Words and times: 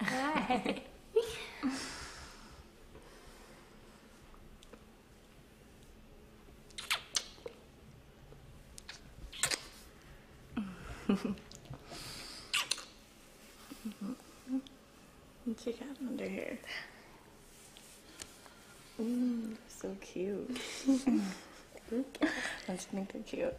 Hi. 0.00 0.04
Hi. 0.06 0.82
What 15.44 15.66
you 15.66 15.72
got 15.74 16.08
under 16.08 16.28
here? 16.28 16.58
Mm, 19.00 19.56
so 19.68 19.94
cute. 20.00 20.58
I 22.68 22.72
just 22.72 22.88
think 22.88 23.12
they're 23.12 23.22
cute. 23.22 23.54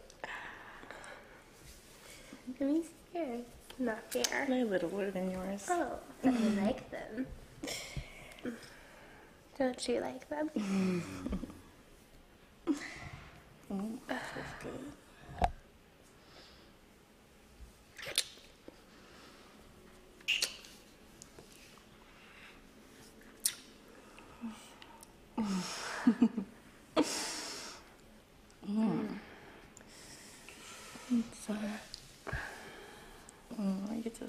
Let 2.60 2.70
me 2.70 2.82
see 2.82 3.18
yours. 3.18 3.44
Not 3.78 4.10
fair. 4.10 4.46
They're 4.48 4.64
littler 4.64 5.10
than 5.10 5.30
yours. 5.30 5.66
Oh, 5.70 5.98
I 6.24 6.30
like 6.30 6.90
them. 6.90 7.26
Don't 9.58 9.88
you 9.88 10.00
like 10.00 10.28
them? 10.28 10.50
Mm, 13.72 13.98
that's 14.06 14.22
good. 14.62 14.92
Mm. 28.70 29.08
So, 31.46 31.54
mm, 33.60 33.90
I 33.90 33.96
get 33.96 34.14
to 34.16 34.28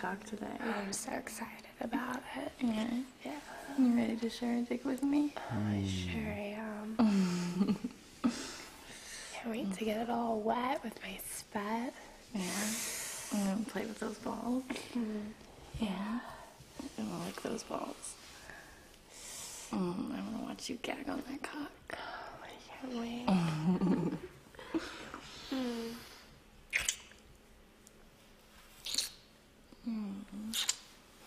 suck 0.00 0.20
this 0.20 0.30
cock 0.30 0.38
today. 0.38 0.56
I'm 0.60 0.92
so 0.92 1.12
excited 1.12 1.66
about 1.80 2.20
it. 2.36 2.52
Yeah. 2.60 2.88
Yeah, 3.24 3.32
You 3.78 3.96
ready 3.96 4.16
to 4.16 4.30
share 4.30 4.58
a 4.58 4.62
dick 4.62 4.84
with 4.84 5.02
me? 5.02 5.34
I 5.50 5.84
sure 5.86 6.20
am. 6.22 6.96
Can't 8.22 9.50
wait 9.50 9.72
to 9.74 9.84
get 9.84 10.00
it 10.02 10.10
all 10.10 10.40
wet 10.40 10.82
with 10.84 10.98
my 11.02 11.18
spit. 11.28 11.94
Yeah. 12.34 12.42
I'm 13.32 13.46
gonna 13.46 13.64
play 13.66 13.82
with 13.86 13.98
those 14.00 14.18
balls. 14.18 14.64
Yeah. 15.80 15.88
I'm 16.98 17.06
gonna 17.08 17.24
lick 17.26 17.42
those 17.42 17.62
balls. 17.62 18.14
Mm, 19.72 20.14
I'm 20.18 20.32
gonna 20.32 20.44
watch 20.44 20.68
you 20.68 20.78
gag 20.82 21.08
on 21.08 21.22
that 21.30 21.42
cock. 21.42 21.98
I 22.42 22.48
can't 22.86 22.98
wait. 23.00 24.18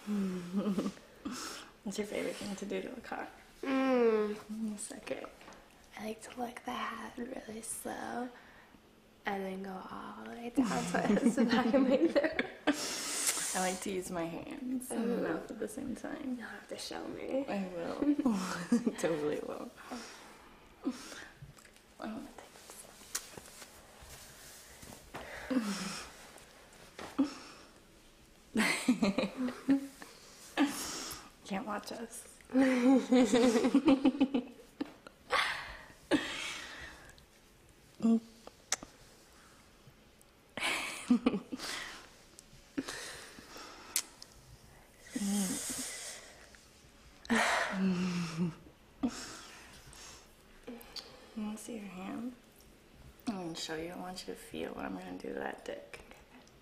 What's 1.83 1.97
your 1.97 2.07
favorite 2.07 2.35
thing 2.35 2.55
to 2.55 2.65
do 2.65 2.81
to 2.81 2.87
a 2.89 3.01
car? 3.01 3.27
Mm. 3.63 4.35
Suck 4.77 5.11
it. 5.11 5.27
I 5.99 6.05
like 6.07 6.21
to 6.33 6.41
lick 6.41 6.61
the 6.65 6.71
head 6.71 7.11
really 7.17 7.61
slow 7.61 8.27
and 9.25 9.45
then 9.45 9.63
go 9.63 9.71
all 9.91 10.23
the 10.25 10.31
way 10.31 10.51
down 10.55 10.67
to 10.67 11.29
the 11.29 11.45
back 11.45 11.73
of 11.73 11.81
my 11.87 11.97
throat. 12.07 12.41
I 13.55 13.59
like 13.59 13.79
to 13.81 13.91
use 13.91 14.09
my 14.09 14.25
hands 14.25 14.89
and 14.89 15.23
mouth 15.23 15.49
at 15.49 15.59
the 15.59 15.67
same 15.67 15.95
time. 15.95 16.37
You'll 16.37 16.47
have 16.47 16.67
to 16.69 16.77
show 16.77 17.01
me. 17.15 17.45
I 17.47 17.65
will. 17.75 18.15
totally 18.99 19.39
will. 19.47 19.69
I 21.99 22.07
wanna 22.07 22.19
take 22.37 22.51
this. 25.49 26.03
Can't 31.47 31.67
watch 31.83 31.99
us. 31.99 32.23
Want 32.53 33.09
to 51.57 51.63
see 51.63 51.73
your 51.73 51.83
hand? 51.83 52.31
I'm 53.27 53.35
going 53.35 53.53
to 53.53 53.61
show 53.61 53.75
you. 53.75 53.91
I 53.95 53.99
want 53.99 54.23
you 54.27 54.33
to 54.33 54.39
feel 54.39 54.69
what 54.71 54.85
I'm 54.85 54.93
going 54.93 55.17
to 55.17 55.27
do 55.27 55.33
to 55.33 55.39
that 55.39 55.65
dick. 55.65 55.99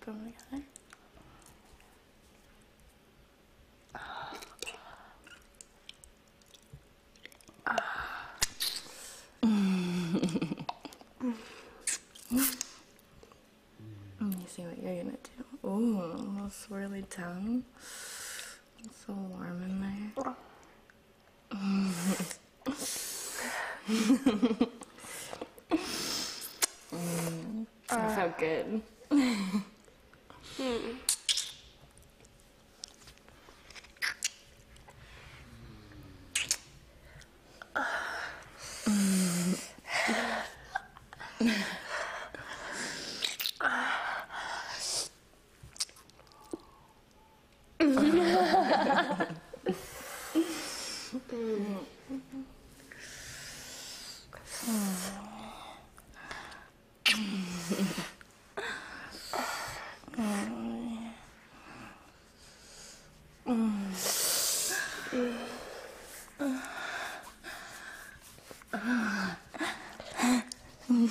Put 0.00 0.14
them 0.14 0.32
together. 0.32 0.62
Let 14.20 14.38
me 14.38 14.44
see 14.46 14.62
what 14.62 14.78
you're 14.82 14.94
going 14.94 15.10
to 15.10 15.12
do. 15.12 15.51
Ooh, 15.64 16.02
a 16.02 16.16
little 16.16 16.50
swirly 16.50 17.04
tongue. 17.08 17.64
It's 18.84 19.04
so 19.06 19.12
warm 19.12 19.62
in 19.62 19.80
there. 19.80 20.34
Mm. 26.92 27.66
That 27.88 28.14
felt 28.14 28.38
good. 28.38 28.82
Hmm. 30.58 31.11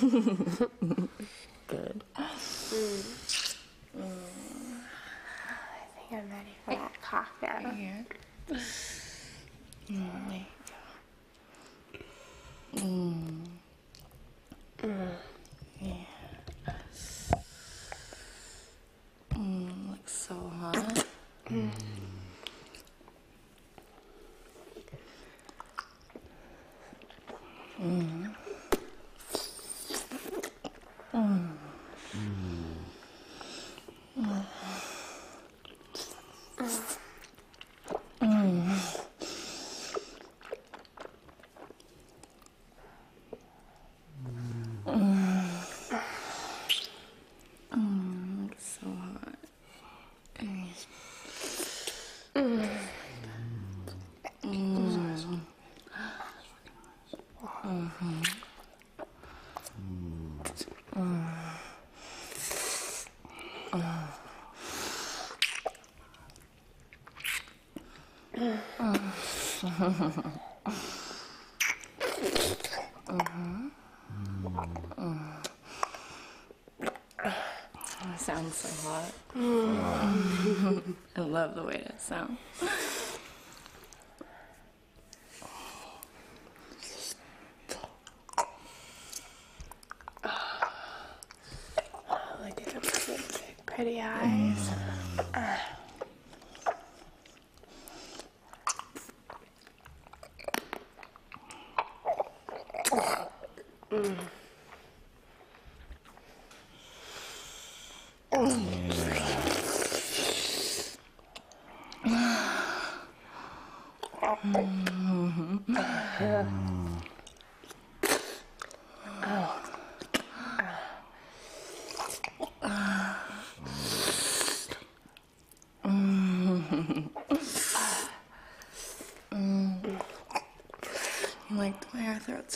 Good. 1.68 2.02
I 2.18 2.28
think 5.94 6.10
I'm 6.10 6.28
ready 6.28 6.56
for 6.64 6.74
that 6.74 7.00
cock 7.00 7.28
now. 7.40 7.70
Here. 7.70 8.04
Mm, 9.88 10.44
sounds 78.16 78.56
so 78.56 78.88
hot. 78.88 79.12
I 81.16 81.20
love 81.20 81.54
the 81.54 81.62
way 81.62 81.82
that 81.86 82.00
sounds. 82.00 82.38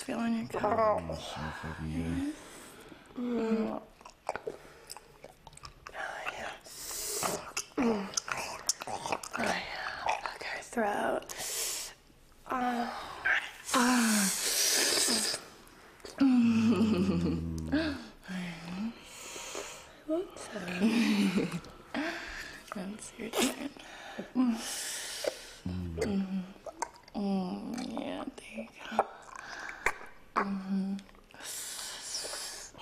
Way 0.05 0.15
our 0.15 0.19
throats 0.19 0.19
feel 0.19 0.19
on 0.19 0.37
your 0.37 0.47
coat? 0.49 1.01
So 6.99 7.29
fucking 7.29 7.73
good. 7.77 7.97
Look 10.25 10.43
her 10.45 10.63
throat. 10.63 11.35
Uh. 12.51 12.87
That's 22.75 23.13
your 23.19 23.29
turn. 23.31 23.71
Mm, 27.17 28.01
yeah, 28.01 28.25
there 28.37 28.57
you 28.57 28.69
go. 28.91 28.97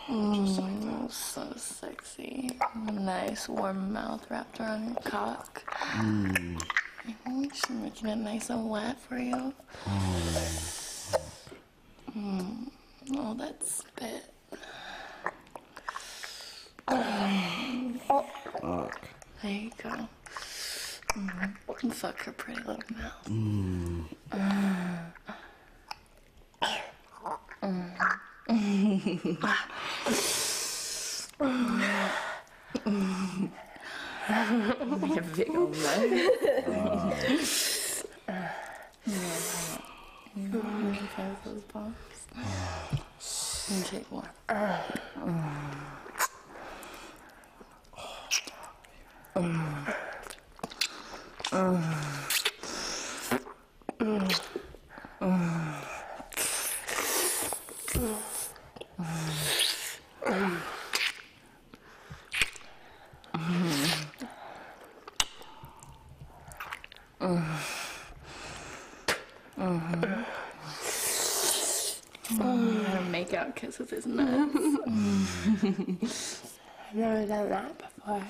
Mm, 0.09 1.11
so 1.11 1.45
sexy. 1.57 2.51
Nice 3.35 3.49
warm 3.49 3.93
mouth 3.93 4.25
wrapped 4.31 4.61
around 4.61 4.85
your 4.91 4.95
cock. 5.11 5.65
Mhm, 5.97 6.63
She's 7.53 7.69
making 7.69 8.11
it 8.11 8.15
nice 8.19 8.49
and 8.49 8.71
wet 8.71 8.97
for 9.01 9.19
you. 9.19 9.53
Mm, 12.17 12.71
oh, 13.17 13.35
that 13.35 13.61
spit. 13.67 14.33
Fuck. 18.07 19.01
There 19.43 19.51
you 19.51 19.73
go. 19.83 20.09
Mm, 21.17 21.93
fuck 21.93 22.21
her 22.23 22.31
pretty 22.31 22.63
little 22.63 22.85
mouth. 22.97 23.29
Make 34.27 35.17
a 35.17 35.23
big 35.37 35.51
old 35.51 35.77
mess. 35.77 36.07
Yeah, 40.37 41.35
those 41.45 41.63
balls. 41.65 41.93
And 43.71 43.85
take 43.85 44.07
one. 44.11 44.29
And 67.21 67.43
make 73.13 73.33
out 73.35 73.59
his 73.59 74.07
nuts. 74.07 74.57
I've 76.87 76.95
never 76.95 77.27
done 77.27 77.49
that 77.51 77.79
before. 77.79 78.23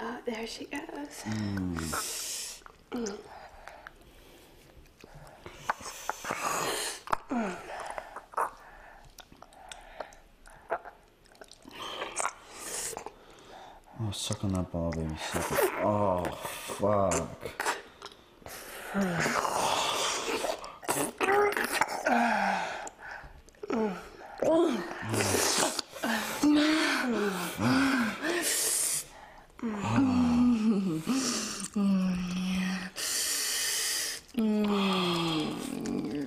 Oh, 0.00 0.18
there 0.26 0.46
she 0.46 0.64
goes. 0.66 1.24
Oh, 14.00 14.10
suck 14.12 14.44
on 14.44 14.52
that 14.52 14.70
ball, 14.72 14.90
baby. 14.90 15.14
Suck 15.32 15.52
it. 15.52 15.70
Oh, 15.82 16.24
fuck. 16.24 17.28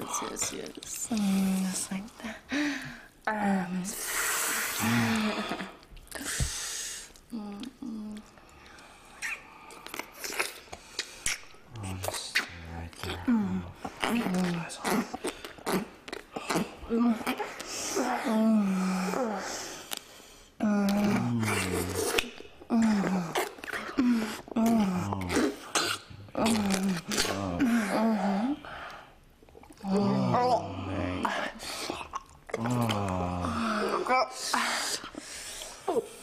Yes, 0.10 0.54
yes, 0.54 0.54
yes. 0.54 1.08
Mm, 1.12 1.62
just 1.70 1.92
like 1.92 2.08
that. 2.18 2.38
Um, 3.28 3.84
Oh, 11.80 11.96
just 12.04 12.24
stay 12.36 12.46
right 12.74 12.94
there. 13.04 13.20
Oh, 13.28 13.62
keep 14.02 14.26
your 14.26 14.46
eyes 14.56 14.78
on. 14.84 15.06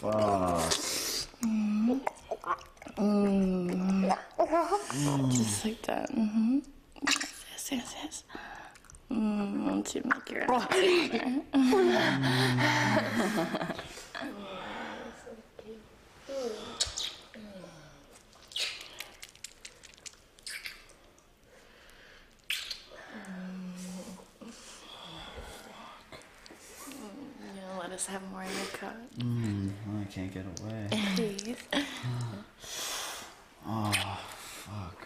Fuck. 0.00 0.74
just 5.30 5.64
like 5.64 5.82
that. 5.82 6.10
Mm-hmm. 6.10 6.58
Yes, 7.08 7.32
yes, 7.48 7.70
yes, 7.72 7.94
yes. 8.02 8.24
Mm, 9.10 9.64
once 9.64 9.94
you 9.94 10.02
make 10.04 10.30
your 10.30 10.50
ass 10.52 10.66
bigger. 10.70 11.42
You 27.44 27.60
know, 27.60 27.78
let 27.80 27.83
us 27.94 28.06
have 28.06 28.22
more 28.30 28.42
of 28.42 28.56
your 28.56 28.66
cut. 28.78 29.18
Mm, 29.18 29.70
I 30.00 30.04
can't 30.12 30.34
get 30.34 30.44
away. 30.60 30.88
Please. 31.14 31.56
Oh, 33.66 33.92
fuck. 34.38 35.03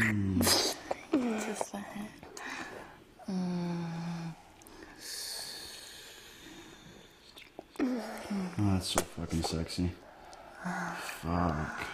Just 0.00 0.76
the 1.72 1.78
head. 1.78 2.08
Oh, 8.58 8.72
that's 8.72 8.86
so 8.86 9.00
fucking 9.02 9.42
sexy. 9.42 9.90
Fuck. 10.62 11.84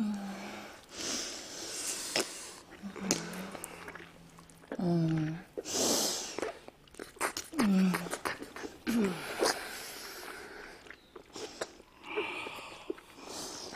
Mm. 0.00 0.16
Mm. 4.78 5.34
Mm. 7.58 8.09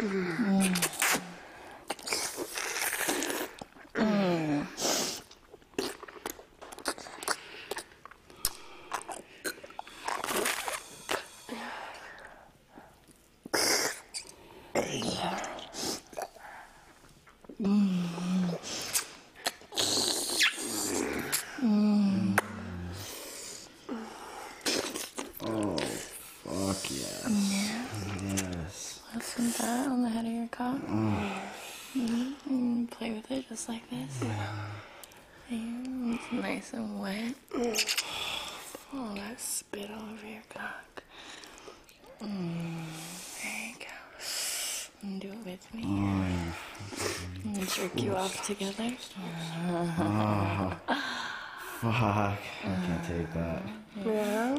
Oh, 0.07 0.11
fuck 26.45 26.91
yeah. 26.91 27.29
Yes. 28.25 29.01
Listen 29.15 29.53
to 29.53 29.63
that 29.63 29.87
on 30.59 30.81
the 30.81 31.11
head 31.11 31.33
of 31.35 31.41
your 31.41 31.49
cock. 31.49 31.55
Mhm. 31.95 32.35
And 32.47 32.91
play 32.91 33.13
with 33.13 33.31
it 33.31 33.49
just 33.49 33.69
like 33.69 33.89
this. 33.91 34.23
And 35.51 36.15
it's 36.15 36.33
nice 36.33 36.73
and 36.73 37.01
wet. 37.01 37.35
Oh, 38.93 39.15
that 39.15 39.41
spit 39.41 39.91
all 39.91 40.03
over 40.13 40.27
your 40.27 40.43
cock. 40.49 41.03
Mm, 42.21 42.85
there 43.43 43.69
you 43.69 43.75
go. 43.79 43.87
And 45.03 45.21
do 45.21 45.29
it 45.29 45.45
with 45.45 45.75
me. 45.75 45.83
And 47.45 47.69
jerk 47.69 48.01
you 48.01 48.15
off 48.17 48.47
together. 48.47 48.91
Fuck. 51.81 51.93
I 51.93 52.39
can't 52.63 53.05
take 53.07 53.33
that. 53.35 53.63
Yeah. 54.05 54.59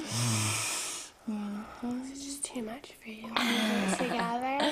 It's 2.12 2.24
just 2.24 2.46
too 2.46 2.62
much 2.62 2.94
for 3.02 3.10
you. 3.10 3.28
together. 3.98 4.72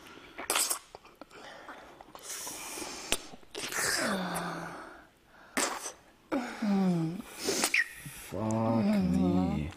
Fuck 8.31 8.85
me. 8.85 9.69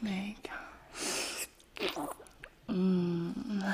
There 0.00 0.12
you 0.12 0.34
go. 1.96 2.08
Mm. 2.68 3.64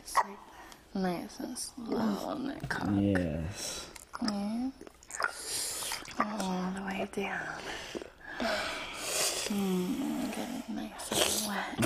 Just 0.00 0.16
like 0.16 0.24
that. 0.26 1.00
Nice 1.00 1.40
and 1.40 1.58
slow 1.58 1.96
on 1.96 2.48
that 2.48 2.68
cock. 2.68 2.88
Yes. 3.40 3.86
Yeah. 4.22 4.70
All 6.18 6.72
the 6.74 6.82
way 6.82 7.08
down. 7.12 7.40
Mm, 9.48 10.34
get 10.34 10.48
it 10.48 10.68
nice 10.68 11.10
and 11.12 11.48
wet. 11.48 11.76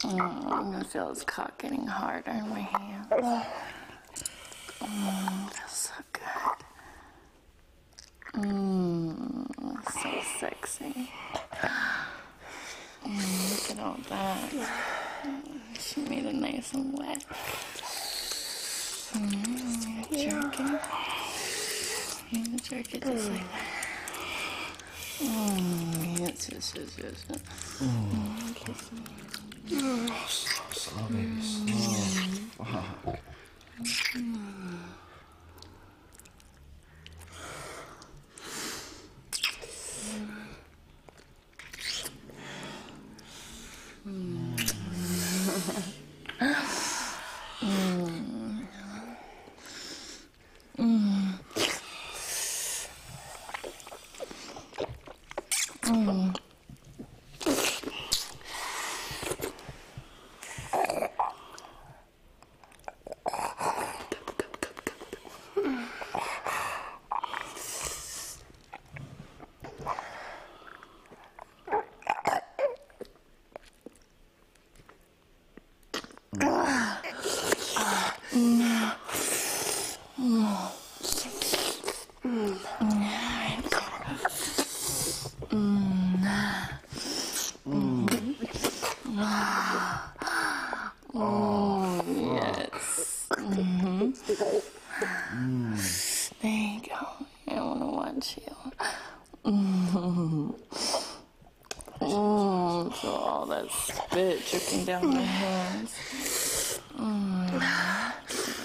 Mm, 0.00 0.50
I'm 0.50 0.72
gonna 0.72 0.84
feel 0.84 1.08
his 1.10 1.24
cock 1.24 1.58
getting 1.62 1.86
harder 1.86 2.32
in 2.32 2.48
my 2.48 2.60
hand. 2.60 3.06
Mm, 4.80 5.50
feels 5.52 5.70
so 5.70 5.94
good. 6.12 6.64
Mmm, 8.34 9.46
so 9.92 10.10
sexy. 10.40 11.10
Mm, 13.04 13.50
look 13.50 13.70
at 13.70 13.84
all 13.84 13.98
that. 14.08 14.50
She 15.78 16.00
made 16.00 16.26
it 16.26 16.34
nice 16.34 16.72
and 16.74 16.98
wet. 16.98 17.24
Mm, 20.12 20.24
jerk 20.24 20.60
it. 20.60 20.80
You 22.30 22.58
jerk 22.58 22.94
it 22.94 23.02
just 23.02 23.30
like 23.30 23.40
that. 23.52 23.66
Mm, 25.20 26.20
yes, 26.20 26.48
yes, 26.52 26.74
yes, 26.76 26.98
yes. 26.98 27.24
yes. 27.30 27.40
Mm, 27.80 28.54
kiss 28.54 28.92
me. 28.92 29.00
Slow, 30.72 31.08
baby. 31.08 31.40
Slow. 31.40 32.32
Fuck. 32.58 33.12
Yes. 92.04 93.28
hmm 93.36 94.10
There 96.40 96.50
you 96.50 96.80
go. 96.88 97.06
I 97.48 97.54
want 97.60 97.80
to 97.80 97.86
watch 97.86 98.38
you. 98.38 98.56
Mm. 99.44 100.54
Mm, 102.00 102.94
so 102.94 103.08
all 103.08 103.46
spit 104.12 104.46
dripping 104.46 104.84
down 104.84 105.08
my 105.08 105.22
hands. 105.22 106.80
Mm. 106.98 107.62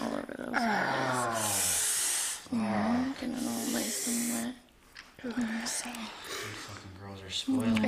All 0.02 0.08
over 0.08 0.36
those 0.38 0.54
hands. 0.56 2.42
Mm, 2.54 3.16
getting 3.16 3.36
it 3.36 3.44
all 3.44 3.68
nice 3.72 4.08
and 4.08 4.20
wet. 4.34 4.56
Mm, 5.24 5.68
so, 5.68 5.90
Fucking 5.90 6.94
girls 7.00 7.24
are 7.24 7.30
spoiled. 7.30 7.80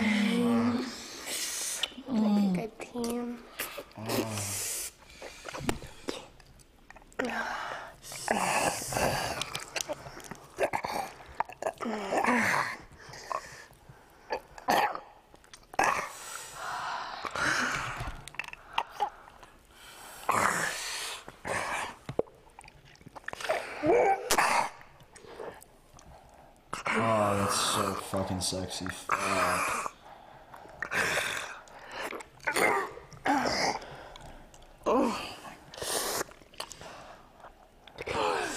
Oh, 27.01 27.37
that's 27.37 27.55
so 27.57 27.93
fucking 27.93 28.41
sexy. 28.41 28.85
Fuck. 28.85 29.93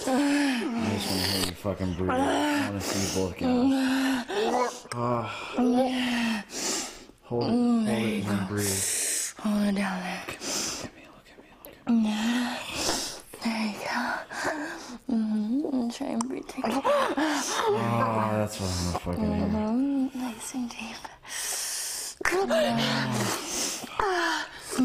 I 0.05 0.95
just 0.95 1.09
want 1.09 1.23
to 1.23 1.31
hear 1.31 1.47
you 1.47 1.53
fucking 1.53 1.95
breathe. 1.95 2.11
I 2.11 2.71
want 2.71 2.83
to 2.83 2.89
see 2.89 3.21
you 3.21 3.27
both 3.27 3.39
guys. 3.39 4.79
Oh. 4.95 5.31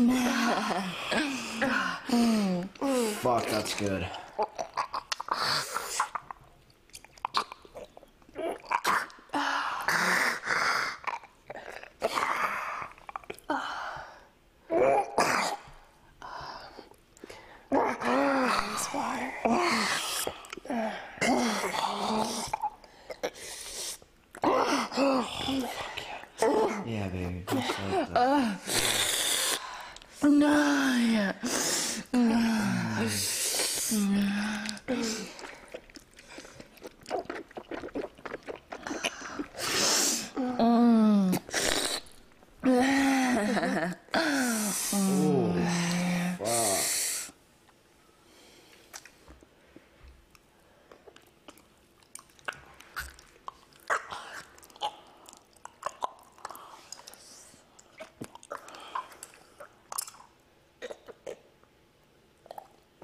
Fuck, 3.19 3.45
that's 3.47 3.73
good. 3.75 4.07
This 18.69 18.93
water. 18.93 19.33
Yeah, 26.85 27.07
baby. 27.09 27.43
Just 27.51 27.79
like 27.79 28.13
that. 28.13 28.59
No, 30.23 30.97
yeah. 30.97 31.31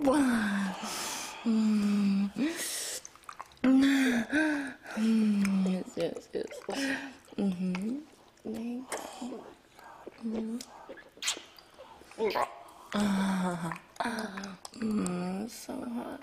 Fuck. 0.04 0.24
Yes, 5.96 6.28
yes, 6.34 6.50
yes. 6.70 6.78
Mm-hmm. 7.38 7.98
There 8.46 8.62
you 12.20 12.32
go. 12.34 12.44
Mm, 12.94 13.74
so 15.50 15.74
hot. 15.74 16.22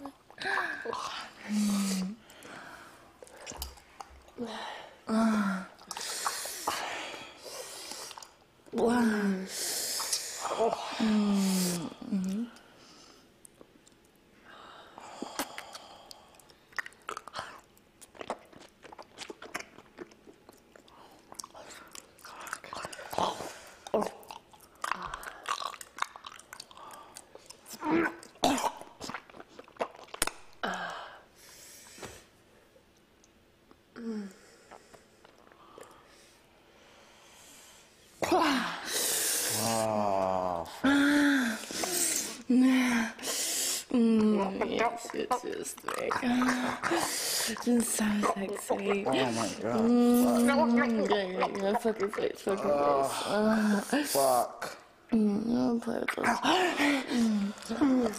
Wow. 8.72 9.26
Oh, 10.62 11.90
Mm, 44.90 45.14
yes, 45.14 45.44
yes, 45.44 45.44
yes. 45.44 45.74
There 45.84 46.04
you 46.04 46.10
go. 46.10 46.96
Just 47.64 47.90
so 47.90 48.04
sexy. 48.34 49.04
oh 49.06 49.12
my 49.12 49.48
god. 49.62 49.80
Mm, 49.80 51.10
yeah, 51.10 51.24
yeah, 51.26 51.62
yeah. 51.62 51.78
Fuck 51.78 52.00
your 52.00 52.08
face, 52.10 52.40
fuck 52.40 52.62
your 52.64 53.04
face. 53.04 53.26
Uh, 53.26 53.80
Fuck. 54.06 54.76
mm, 55.12 55.56
I'll 55.56 55.78
play 55.78 55.98
with 56.00 56.14
those. 56.16 56.26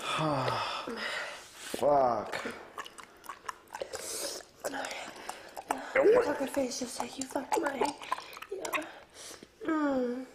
Fuck. 1.53 2.31
Your 5.95 6.23
fucking 6.23 6.47
face 6.47 6.79
just 6.79 6.99
like 6.99 7.17
you 7.17 7.25
fucked 7.25 7.59
mine. 7.61 7.93
Yeah. 8.53 8.83
Mm. 9.67 10.25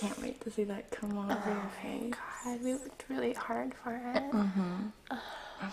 Can't 0.00 0.22
wait 0.22 0.40
to 0.42 0.47
see 0.58 0.64
that 0.64 0.90
come 0.90 1.16
all 1.16 1.30
over 1.30 1.50
your 1.50 1.70
face. 1.80 2.14
God, 2.44 2.64
we 2.64 2.72
worked 2.72 3.04
really 3.08 3.32
hard 3.32 3.72
for 3.74 3.94
it. 3.94 4.24
I 5.08 5.70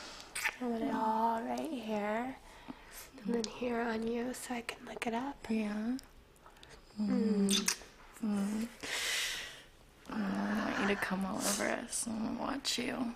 put 0.59 0.79
it 0.79 0.93
all 0.93 1.41
right 1.41 1.71
here. 1.71 2.37
And 3.23 3.33
then 3.33 3.43
here 3.45 3.79
on 3.79 4.05
you 4.05 4.31
so 4.35 4.53
I 4.53 4.61
can 4.61 4.77
look 4.87 5.07
it 5.07 5.15
up. 5.15 5.37
Yeah. 5.49 5.97
Mm. 7.01 7.73
Mm. 8.23 8.67
I 10.11 10.69
want 10.69 10.81
you 10.81 10.95
to 10.95 11.01
come 11.01 11.25
all 11.25 11.37
over 11.37 11.67
us 11.67 12.05
and 12.05 12.37
watch 12.39 12.77
you. 12.77 13.11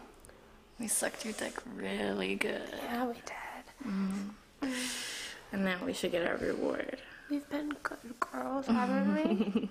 We 0.79 0.87
sucked 0.87 1.23
your 1.23 1.35
dick 1.35 1.53
really 1.75 2.33
good. 2.33 2.63
Yeah, 2.83 3.05
we 3.05 3.13
did. 3.13 4.73
And 5.51 5.65
now 5.65 5.77
we 5.85 5.93
should 5.93 6.13
get 6.13 6.25
our 6.25 6.37
reward. 6.37 6.97
We've 7.29 7.47
been 7.47 7.75
good 7.83 8.19
girls, 8.19 8.65
haven't 8.65 9.69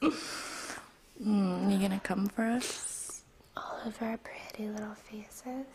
we? 0.00 0.12
Mm, 1.22 1.70
you 1.70 1.78
gonna 1.78 2.00
come 2.00 2.28
for 2.28 2.42
us? 2.44 3.22
All 3.56 3.78
of 3.84 4.00
our 4.02 4.18
pretty 4.18 4.68
little 4.70 4.94
faces. 4.94 5.66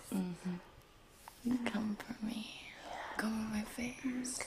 Come 1.65 1.97
for 1.99 2.25
me. 2.25 2.61
Come 3.17 3.33
on 3.33 3.51
my 3.53 3.61
face. 3.61 4.39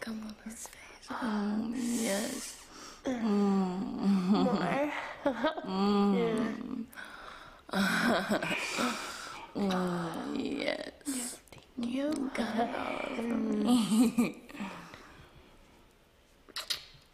Come 0.00 0.20
on 0.22 0.34
my 0.44 0.52
face. 0.52 0.68
Mm, 1.10 1.74
yes. 2.02 2.56
More. 3.06 4.92
Oh 9.56 10.34
Yes. 10.36 11.38
You 11.78 12.30
got 12.34 12.56
it 12.56 12.76
all 12.76 13.16
me. 13.26 14.36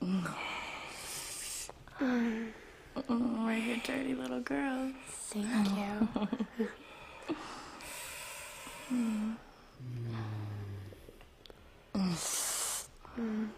Mm, 2.01 2.49
We're 2.97 3.57
your 3.57 3.77
dirty 3.79 4.15
little 4.15 4.41
girls. 4.41 4.93
Thank 5.07 5.69
you. 5.79 6.09
Mm. 8.93 9.37
Mm. 13.19 13.49